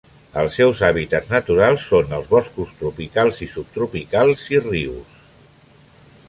Els 0.43 0.53
seus 0.59 0.79
hàbitats 0.85 1.29
naturals 1.33 1.85
són 1.89 2.15
els 2.19 2.31
boscos 2.31 2.71
tropicals 2.79 3.43
i 3.47 3.49
subtropicals, 3.57 4.49
i 4.57 4.63
rius. 4.65 5.21